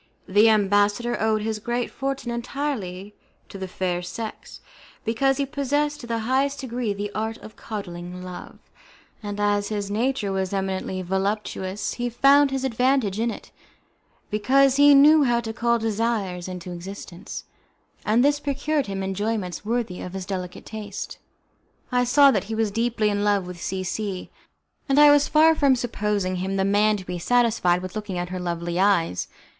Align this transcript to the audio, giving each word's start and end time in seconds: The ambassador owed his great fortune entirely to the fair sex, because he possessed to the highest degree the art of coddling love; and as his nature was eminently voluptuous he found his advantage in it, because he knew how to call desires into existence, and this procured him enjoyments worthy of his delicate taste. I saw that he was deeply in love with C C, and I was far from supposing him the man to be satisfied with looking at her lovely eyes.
The 0.27 0.49
ambassador 0.49 1.15
owed 1.21 1.43
his 1.43 1.59
great 1.59 1.91
fortune 1.91 2.31
entirely 2.31 3.13
to 3.49 3.59
the 3.59 3.67
fair 3.67 4.01
sex, 4.01 4.59
because 5.05 5.37
he 5.37 5.45
possessed 5.45 6.01
to 6.01 6.07
the 6.07 6.17
highest 6.25 6.61
degree 6.61 6.91
the 6.91 7.11
art 7.13 7.37
of 7.37 7.55
coddling 7.55 8.23
love; 8.23 8.57
and 9.21 9.39
as 9.39 9.69
his 9.69 9.91
nature 9.91 10.31
was 10.31 10.53
eminently 10.53 11.03
voluptuous 11.03 11.93
he 11.93 12.09
found 12.09 12.49
his 12.49 12.63
advantage 12.63 13.19
in 13.19 13.29
it, 13.29 13.51
because 14.31 14.77
he 14.77 14.95
knew 14.95 15.21
how 15.23 15.39
to 15.39 15.53
call 15.53 15.77
desires 15.77 16.47
into 16.47 16.71
existence, 16.71 17.43
and 18.03 18.25
this 18.25 18.39
procured 18.39 18.87
him 18.87 19.03
enjoyments 19.03 19.63
worthy 19.63 20.01
of 20.01 20.13
his 20.13 20.25
delicate 20.25 20.65
taste. 20.65 21.19
I 21.91 22.05
saw 22.05 22.31
that 22.31 22.45
he 22.45 22.55
was 22.55 22.71
deeply 22.71 23.09
in 23.11 23.23
love 23.23 23.45
with 23.45 23.61
C 23.61 23.83
C, 23.83 24.31
and 24.89 24.99
I 24.99 25.11
was 25.11 25.27
far 25.27 25.53
from 25.53 25.75
supposing 25.75 26.37
him 26.37 26.55
the 26.55 26.65
man 26.65 26.97
to 26.97 27.05
be 27.05 27.19
satisfied 27.19 27.83
with 27.83 27.95
looking 27.95 28.17
at 28.17 28.29
her 28.29 28.39
lovely 28.39 28.79
eyes. 28.79 29.27